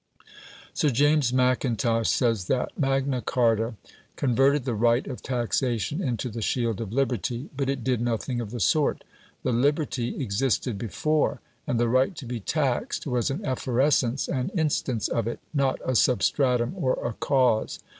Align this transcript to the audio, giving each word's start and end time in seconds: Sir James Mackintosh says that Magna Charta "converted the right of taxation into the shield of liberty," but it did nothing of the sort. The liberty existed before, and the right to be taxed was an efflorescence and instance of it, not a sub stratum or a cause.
Sir 0.73 0.89
James 0.89 1.31
Mackintosh 1.31 2.09
says 2.09 2.45
that 2.45 2.71
Magna 2.75 3.21
Charta 3.21 3.75
"converted 4.15 4.65
the 4.65 4.73
right 4.73 5.05
of 5.05 5.21
taxation 5.21 6.01
into 6.01 6.27
the 6.29 6.41
shield 6.41 6.81
of 6.81 6.91
liberty," 6.91 7.51
but 7.55 7.69
it 7.69 7.83
did 7.83 8.01
nothing 8.01 8.41
of 8.41 8.49
the 8.49 8.59
sort. 8.59 9.03
The 9.43 9.51
liberty 9.51 10.19
existed 10.19 10.79
before, 10.79 11.39
and 11.67 11.79
the 11.79 11.87
right 11.87 12.15
to 12.15 12.25
be 12.25 12.39
taxed 12.39 13.05
was 13.05 13.29
an 13.29 13.45
efflorescence 13.45 14.27
and 14.27 14.49
instance 14.59 15.07
of 15.07 15.27
it, 15.27 15.39
not 15.53 15.79
a 15.85 15.95
sub 15.95 16.23
stratum 16.23 16.73
or 16.77 16.93
a 17.07 17.13
cause. 17.13 17.77